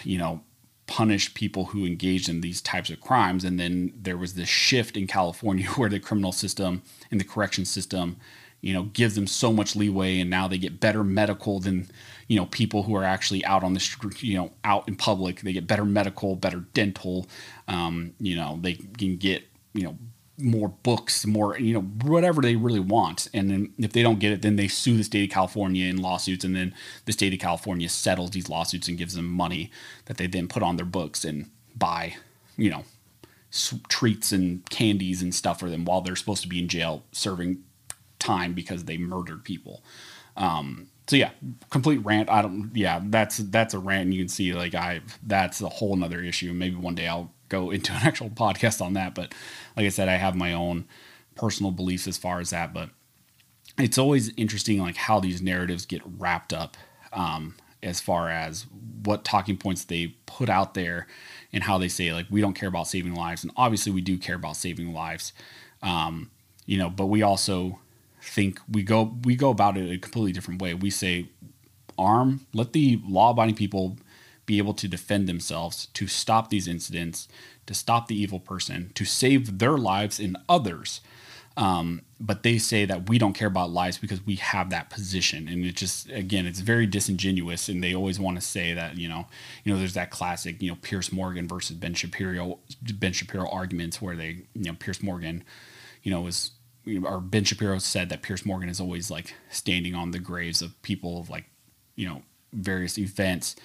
[0.02, 0.42] you know,
[0.86, 3.44] punish people who engaged in these types of crimes.
[3.44, 7.64] And then there was this shift in California where the criminal system and the correction
[7.64, 8.16] system,
[8.62, 11.88] you know, give them so much leeway, and now they get better medical than
[12.28, 15.40] you know people who are actually out on the street, you know, out in public.
[15.40, 17.26] They get better medical, better dental.
[17.68, 19.42] Um, you know, they can get
[19.74, 19.98] you know
[20.38, 23.28] more books, more you know whatever they really want.
[23.34, 26.00] And then if they don't get it, then they sue the state of California in
[26.00, 26.72] lawsuits, and then
[27.04, 29.72] the state of California settles these lawsuits and gives them money
[30.04, 32.14] that they then put on their books and buy,
[32.56, 32.84] you know,
[33.88, 37.64] treats and candies and stuff for them while they're supposed to be in jail serving
[38.22, 39.82] time because they murdered people.
[40.36, 41.30] Um, so yeah,
[41.70, 42.30] complete rant.
[42.30, 42.70] I don't.
[42.74, 44.02] Yeah, that's that's a rant.
[44.02, 46.52] And you can see like I that's a whole nother issue.
[46.52, 49.14] Maybe one day I'll go into an actual podcast on that.
[49.14, 49.34] But
[49.76, 50.86] like I said, I have my own
[51.34, 52.72] personal beliefs as far as that.
[52.72, 52.90] But
[53.78, 56.76] it's always interesting, like how these narratives get wrapped up
[57.12, 58.66] um, as far as
[59.04, 61.06] what talking points they put out there
[61.52, 64.18] and how they say like we don't care about saving lives, and obviously we do
[64.18, 65.32] care about saving lives.
[65.82, 66.30] Um,
[66.64, 67.80] you know, but we also
[68.22, 70.74] think we go we go about it a completely different way.
[70.74, 71.26] We say
[71.98, 73.98] arm, let the law-abiding people
[74.46, 77.28] be able to defend themselves, to stop these incidents,
[77.66, 81.00] to stop the evil person, to save their lives and others.
[81.56, 85.48] Um, but they say that we don't care about lives because we have that position,
[85.48, 87.68] and it just again, it's very disingenuous.
[87.68, 89.26] And they always want to say that you know,
[89.62, 92.58] you know, there's that classic you know Piers Morgan versus Ben Shapiro
[92.94, 95.44] Ben Shapiro arguments where they you know Piers Morgan,
[96.02, 96.52] you know, was
[97.04, 100.80] or Ben Shapiro said that Piers Morgan is always like standing on the graves of
[100.82, 101.44] people of like
[101.96, 103.56] you know various events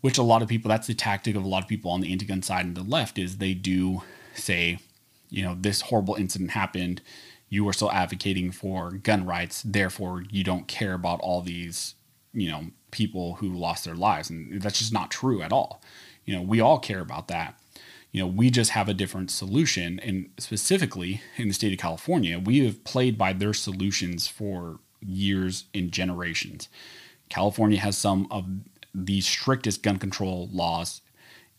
[0.00, 2.12] which a lot of people that's the tactic of a lot of people on the
[2.12, 4.02] anti-gun side and the left is they do
[4.34, 4.78] say
[5.30, 7.00] you know this horrible incident happened
[7.48, 11.94] you are still advocating for gun rights therefore you don't care about all these
[12.32, 14.30] you know people who lost their lives.
[14.30, 15.82] And that's just not true at all.
[16.24, 17.58] You know we all care about that
[18.12, 22.38] you know we just have a different solution and specifically in the state of california
[22.38, 26.68] we have played by their solutions for years and generations
[27.28, 28.46] california has some of
[28.94, 31.00] the strictest gun control laws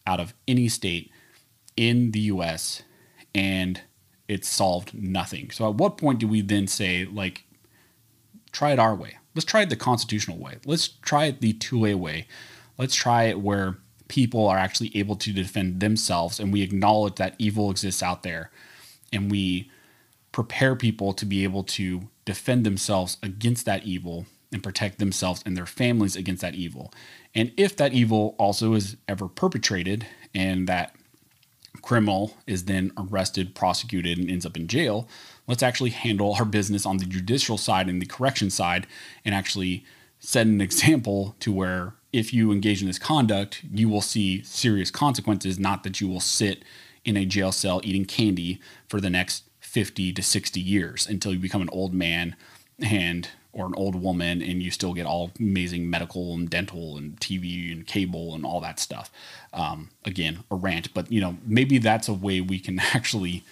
[0.06, 1.12] out of any state
[1.78, 2.84] in the US
[3.34, 3.82] and
[4.28, 5.52] it solved nothing.
[5.52, 7.46] So at what point do we then say like
[8.52, 9.18] try it our way?
[9.36, 10.58] Let's try it the constitutional way.
[10.66, 12.28] Let's try it the 2A way.
[12.78, 17.36] Let's try it where people are actually able to defend themselves and we acknowledge that
[17.38, 18.52] evil exists out there
[19.12, 19.70] and we
[20.32, 25.58] prepare people to be able to defend themselves against that evil and protect themselves and
[25.58, 26.94] their families against that evil.
[27.34, 30.96] And if that evil also is ever perpetrated and that
[31.82, 35.08] criminal is then arrested, prosecuted, and ends up in jail,
[35.48, 38.88] let's actually handle our business on the judicial side and the correction side
[39.26, 39.84] and actually
[40.20, 44.92] set an example to where if you engage in this conduct, you will see serious
[44.92, 46.64] consequences, not that you will sit
[47.04, 51.40] in a jail cell eating candy for the next 50 to 60 years until you
[51.40, 52.36] become an old man
[52.80, 57.20] and or an old woman and you still get all amazing medical and dental and
[57.20, 59.12] TV and cable and all that stuff.
[59.52, 63.44] Um, again, a rant, but you know, maybe that's a way we can actually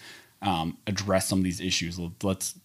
[0.42, 2.00] um, address some of these issues.
[2.24, 2.56] Let's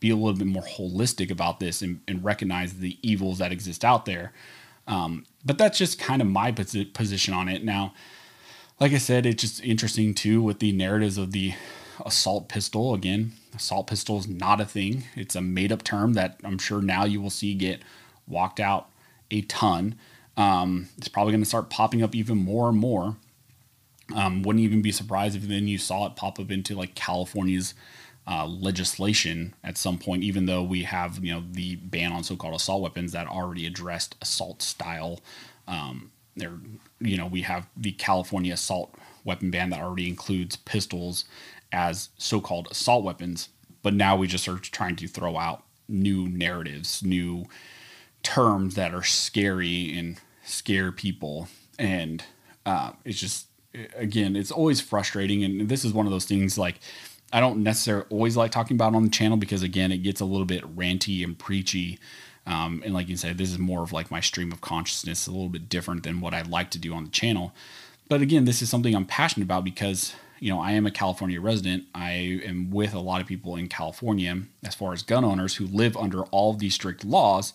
[0.00, 3.84] be a little bit more holistic about this and, and recognize the evils that exist
[3.84, 4.32] out there.
[4.86, 7.64] Um, but that's just kind of my position on it.
[7.64, 7.94] Now,
[8.80, 11.54] like I said, it's just interesting too with the narratives of the
[12.04, 12.94] assault pistol.
[12.94, 15.04] Again, assault pistol is not a thing.
[15.14, 17.82] It's a made up term that I'm sure now you will see get
[18.26, 18.90] walked out
[19.30, 19.96] a ton.
[20.36, 23.16] Um, it's probably going to start popping up even more and more.
[24.14, 27.74] Um, wouldn't even be surprised if then you saw it pop up into like California's
[28.26, 32.54] uh, legislation at some point, even though we have you know the ban on so-called
[32.54, 35.20] assault weapons that already addressed assault style.
[35.68, 36.52] Um, there,
[37.00, 41.24] you know, we have the California assault weapon ban that already includes pistols
[41.72, 43.48] as so-called assault weapons,
[43.82, 47.46] but now we just are trying to throw out new narratives, new
[48.22, 51.48] terms that are scary and scare people,
[51.78, 52.24] and
[52.64, 53.46] uh, it's just
[53.96, 56.80] again, it's always frustrating, and this is one of those things like.
[57.32, 60.24] I don't necessarily always like talking about on the channel because again, it gets a
[60.24, 61.98] little bit ranty and preachy.
[62.46, 65.32] Um, and like you said, this is more of like my stream of consciousness, a
[65.32, 67.52] little bit different than what I like to do on the channel.
[68.08, 71.40] But again, this is something I'm passionate about because you know, I am a California
[71.40, 71.84] resident.
[71.94, 75.66] I am with a lot of people in California as far as gun owners who
[75.66, 77.52] live under all these strict laws.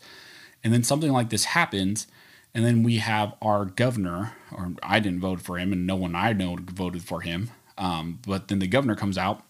[0.63, 2.07] And then something like this happens,
[2.53, 6.15] and then we have our governor, or I didn't vote for him, and no one
[6.15, 7.49] I know voted for him.
[7.77, 9.41] Um, but then the governor comes out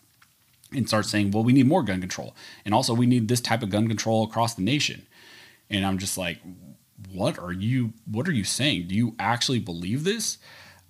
[0.71, 2.35] and starts saying, well, we need more gun control.
[2.65, 5.05] And also, we need this type of gun control across the nation.
[5.69, 6.39] And I'm just like,
[7.13, 8.87] what are you what are you saying?
[8.87, 10.37] Do you actually believe this?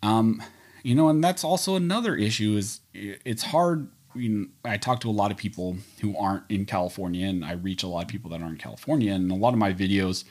[0.03, 0.41] Um,
[0.83, 3.87] you know, and that's also another issue is it's hard.
[4.13, 7.53] I, mean, I talk to a lot of people who aren't in California, and I
[7.53, 9.13] reach a lot of people that aren't in California.
[9.13, 10.25] And a lot of my videos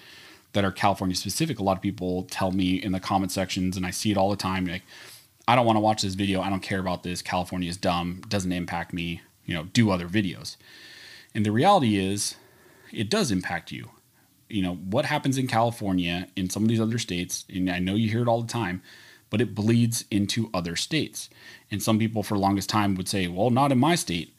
[0.53, 3.87] that are California specific, a lot of people tell me in the comment sections, and
[3.87, 4.67] I see it all the time.
[4.67, 4.83] Like,
[5.49, 6.43] I don't want to watch this video.
[6.43, 7.23] I don't care about this.
[7.23, 8.23] California is dumb.
[8.29, 9.23] Doesn't impact me.
[9.45, 10.57] You know, do other videos.
[11.34, 12.36] And the reality is,
[12.93, 13.91] it does impact you.
[14.49, 17.95] You know, what happens in California, in some of these other states, and I know
[17.95, 18.82] you hear it all the time
[19.30, 21.30] but it bleeds into other states.
[21.70, 24.34] And some people, for longest time, would say, well, not in my state.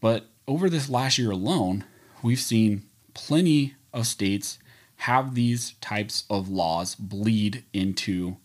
[0.00, 1.84] But over this last year alone,
[2.22, 4.58] we've seen plenty of states
[4.98, 8.36] have these types of laws bleed into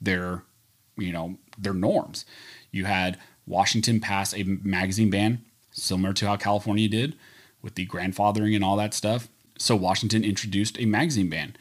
[0.00, 0.44] their,
[0.96, 2.24] you know, their norms.
[2.70, 7.16] You had Washington pass a magazine ban, similar to how California did
[7.62, 9.28] with the grandfathering and all that stuff.
[9.58, 11.56] So Washington introduced a magazine ban.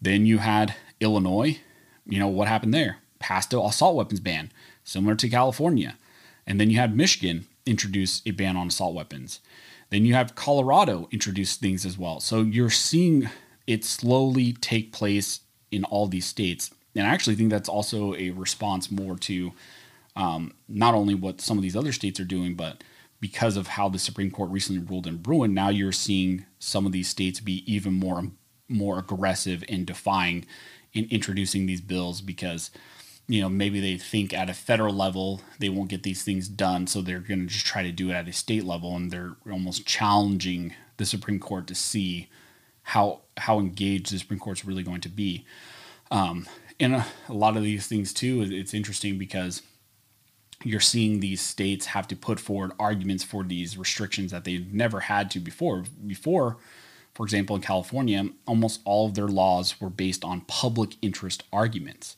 [0.00, 1.60] Then you had Illinois.
[2.06, 2.98] You know what happened there?
[3.18, 4.52] passed an assault weapons ban,
[4.84, 5.96] similar to California.
[6.46, 9.40] And then you had Michigan introduce a ban on assault weapons.
[9.90, 12.20] Then you have Colorado introduce things as well.
[12.20, 13.28] So you're seeing
[13.66, 16.70] it slowly take place in all these states.
[16.94, 19.52] And I actually think that's also a response more to
[20.16, 22.82] um, not only what some of these other states are doing, but
[23.20, 26.92] because of how the Supreme Court recently ruled in Bruen, now you're seeing some of
[26.92, 28.24] these states be even more
[28.68, 30.44] more aggressive in defying
[30.92, 32.70] in introducing these bills because
[33.28, 36.86] you know, maybe they think at a federal level they won't get these things done,
[36.86, 39.36] so they're going to just try to do it at a state level, and they're
[39.50, 42.28] almost challenging the Supreme Court to see
[42.82, 45.44] how how engaged the Supreme Court's really going to be.
[46.10, 46.46] Um,
[46.78, 49.62] and a, a lot of these things too, it's interesting because
[50.64, 55.00] you're seeing these states have to put forward arguments for these restrictions that they've never
[55.00, 55.84] had to before.
[56.06, 56.56] Before,
[57.14, 62.16] for example, in California, almost all of their laws were based on public interest arguments.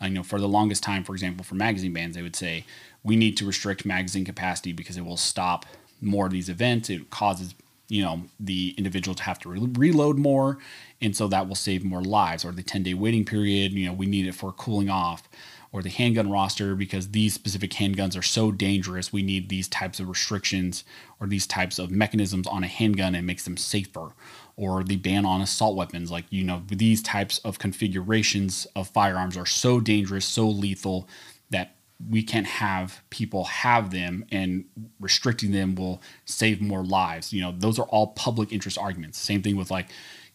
[0.00, 2.64] You know, for the longest time, for example, for magazine bans, they would say
[3.02, 5.66] we need to restrict magazine capacity because it will stop
[6.00, 6.88] more of these events.
[6.88, 7.54] It causes
[7.88, 10.58] you know the individual to have to re- reload more,
[11.00, 12.44] and so that will save more lives.
[12.44, 15.28] Or the 10 day waiting period, you know, we need it for cooling off.
[15.70, 19.12] Or the handgun roster because these specific handguns are so dangerous.
[19.12, 20.82] We need these types of restrictions
[21.20, 24.14] or these types of mechanisms on a handgun and makes them safer
[24.56, 26.10] or the ban on assault weapons.
[26.10, 31.06] Like, you know, these types of configurations of firearms are so dangerous, so lethal
[31.50, 31.76] that
[32.08, 34.64] we can't have people have them and
[35.00, 37.32] restricting them will save more lives.
[37.32, 39.18] You know, those are all public interest arguments.
[39.18, 39.88] Same thing with like,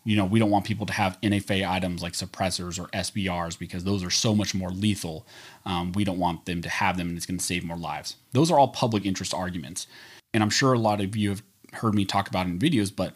[0.04, 3.84] you know, we don't want people to have NFA items like suppressors or SBRs because
[3.84, 5.26] those are so much more lethal.
[5.66, 8.18] Um, we don't want them to have them and it's going to save more lives.
[8.34, 9.88] Those are all public interest arguments.
[10.34, 11.43] And I'm sure a lot of you have
[11.74, 13.16] heard me talk about in videos, but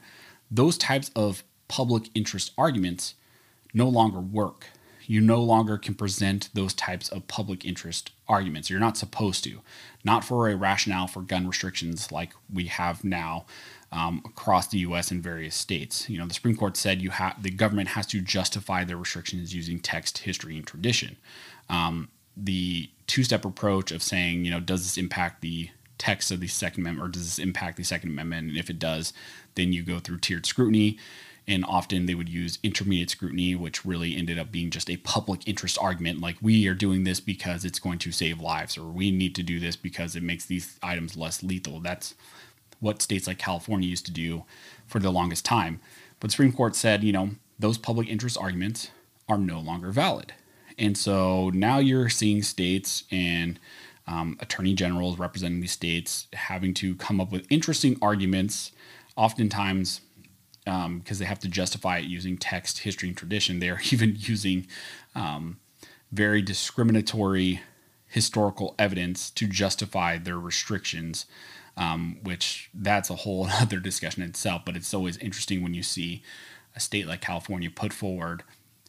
[0.49, 3.15] those types of public interest arguments
[3.73, 4.67] no longer work.
[5.05, 8.69] You no longer can present those types of public interest arguments.
[8.69, 9.61] You're not supposed to.
[10.03, 13.45] Not for a rationale for gun restrictions like we have now
[13.91, 15.11] um, across the U.S.
[15.11, 16.09] in various states.
[16.09, 19.55] You know, the Supreme Court said you have the government has to justify their restrictions
[19.55, 21.17] using text, history, and tradition.
[21.69, 26.47] Um, the two-step approach of saying, you know, does this impact the text of the
[26.47, 28.49] Second Amendment or does this impact the Second Amendment?
[28.49, 29.13] And if it does,
[29.55, 30.97] then you go through tiered scrutiny.
[31.49, 35.47] And often they would use intermediate scrutiny, which really ended up being just a public
[35.47, 39.11] interest argument like, we are doing this because it's going to save lives, or we
[39.11, 41.79] need to do this because it makes these items less lethal.
[41.79, 42.15] That's
[42.79, 44.43] what states like California used to do
[44.85, 45.79] for the longest time.
[46.19, 48.91] But the Supreme Court said, you know, those public interest arguments
[49.27, 50.33] are no longer valid.
[50.77, 53.59] And so now you're seeing states and
[54.07, 58.71] um, attorney generals representing these states having to come up with interesting arguments,
[59.15, 60.01] oftentimes
[60.63, 63.59] because um, they have to justify it using text, history, and tradition.
[63.59, 64.67] They're even using
[65.15, 65.59] um,
[66.11, 67.61] very discriminatory
[68.07, 71.25] historical evidence to justify their restrictions,
[71.77, 74.63] um, which that's a whole other discussion itself.
[74.65, 76.23] But it's always interesting when you see
[76.75, 78.43] a state like California put forward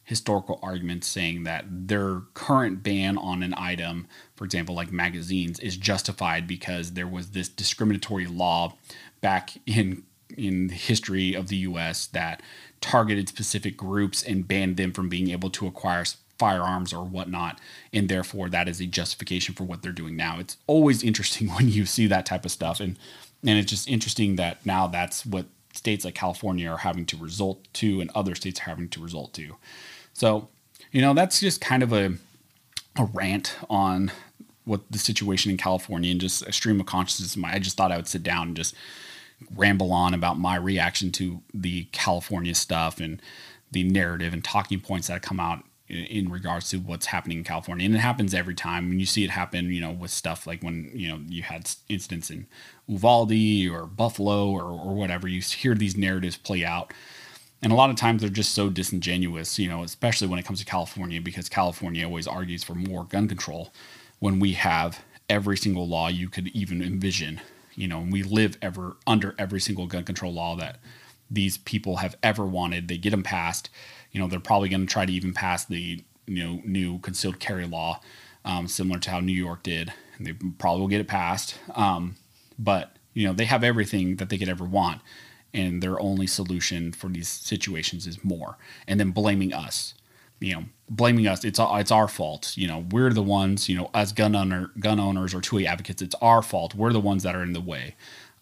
[0.08, 5.76] historical arguments saying that their current ban on an item, for example, like magazines, is
[5.76, 8.72] justified because there was this discriminatory law
[9.20, 10.02] back in
[10.36, 12.06] in the history of the U.S.
[12.06, 12.42] that
[12.80, 16.04] targeted specific groups and banned them from being able to acquire
[16.38, 17.60] firearms or whatnot,
[17.92, 20.38] and therefore that is a justification for what they're doing now.
[20.38, 22.98] It's always interesting when you see that type of stuff, and
[23.42, 27.66] and it's just interesting that now that's what states like California are having to result
[27.74, 29.56] to, and other states are having to result to.
[30.12, 30.48] So,
[30.90, 32.14] you know, that's just kind of a
[32.96, 34.10] a rant on
[34.64, 37.36] what the situation in California and just a stream of consciousness.
[37.36, 38.74] My, I just thought I would sit down and just
[39.54, 43.22] ramble on about my reaction to the California stuff and
[43.70, 47.86] the narrative and talking points that come out in regards to what's happening in California.
[47.86, 48.90] And it happens every time.
[48.90, 51.70] And you see it happen, you know, with stuff like when, you know, you had
[51.88, 52.46] incidents in
[52.86, 56.92] Uvalde or Buffalo or, or whatever, you hear these narratives play out
[57.62, 60.60] and a lot of times they're just so disingenuous, you know, especially when it comes
[60.60, 63.72] to California, because California always argues for more gun control
[64.20, 67.40] when we have every single law you could even envision.
[67.74, 70.78] You know, and we live ever under every single gun control law that
[71.30, 72.88] these people have ever wanted.
[72.88, 73.70] They get them passed.
[74.12, 77.38] You know, they're probably going to try to even pass the you know new concealed
[77.40, 78.00] carry law,
[78.44, 79.92] um, similar to how New York did.
[80.16, 81.56] And they probably will get it passed.
[81.74, 82.16] Um,
[82.58, 85.00] but you know, they have everything that they could ever want
[85.54, 88.56] and their only solution for these situations is more
[88.86, 89.94] and then blaming us
[90.40, 93.90] you know blaming us it's it's our fault you know we're the ones you know
[93.94, 97.34] as gun owner gun owners or 2A advocates it's our fault we're the ones that
[97.34, 97.94] are in the way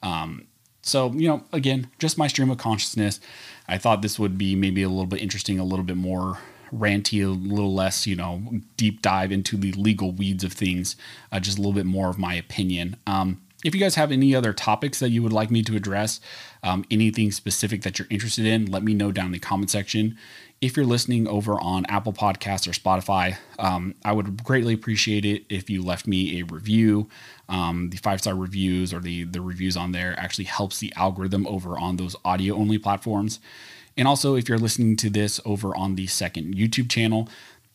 [0.03, 0.47] um,
[0.83, 3.21] so you know again just my stream of consciousness
[3.69, 6.39] i thought this would be maybe a little bit interesting a little bit more
[6.73, 10.97] ranty a little less you know deep dive into the legal weeds of things
[11.33, 12.97] uh, just a little bit more of my opinion.
[13.07, 16.21] Um, if you guys have any other topics that you would like me to address,
[16.63, 20.17] um, anything specific that you're interested in, let me know down in the comment section.
[20.61, 25.45] If you're listening over on Apple Podcasts or Spotify, um, I would greatly appreciate it
[25.51, 27.09] if you left me a review.
[27.49, 31.45] Um, the five star reviews or the the reviews on there actually helps the algorithm
[31.49, 33.41] over on those audio only platforms.
[33.97, 37.29] And also, if you're listening to this over on the second YouTube channel,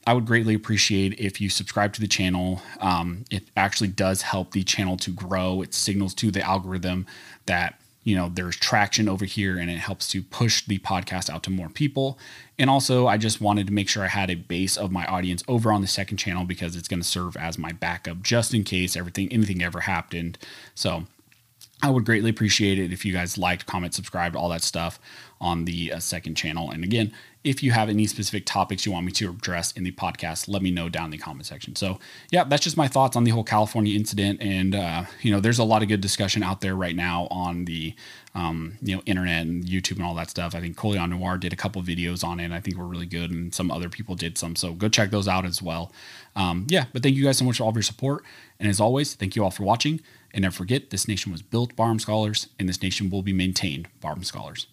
[0.05, 2.61] I would greatly appreciate if you subscribe to the channel.
[2.79, 5.61] Um, it actually does help the channel to grow.
[5.61, 7.05] It signals to the algorithm
[7.45, 11.43] that you know there's traction over here and it helps to push the podcast out
[11.43, 12.17] to more people
[12.57, 15.43] and also i just wanted to make sure i had a base of my audience
[15.47, 18.63] over on the second channel because it's going to serve as my backup just in
[18.63, 20.39] case everything anything ever happened
[20.73, 21.05] so
[21.83, 24.99] I would greatly appreciate it if you guys liked, comment, subscribed, all that stuff
[25.39, 26.69] on the uh, second channel.
[26.69, 27.11] And again,
[27.43, 30.61] if you have any specific topics you want me to address in the podcast, let
[30.61, 31.75] me know down in the comment section.
[31.75, 34.41] So, yeah, that's just my thoughts on the whole California incident.
[34.41, 37.65] And, uh, you know, there's a lot of good discussion out there right now on
[37.65, 37.95] the,
[38.35, 40.53] um, you know, internet and YouTube and all that stuff.
[40.53, 42.51] I think Colion Noir did a couple videos on it.
[42.51, 43.31] I think were really good.
[43.31, 44.55] And some other people did some.
[44.55, 45.91] So go check those out as well.
[46.35, 48.23] Um, yeah, but thank you guys so much for all of your support.
[48.59, 49.99] And as always, thank you all for watching.
[50.31, 53.33] And never forget, this nation was built by armed scholars, and this nation will be
[53.33, 54.67] maintained by armed scholars.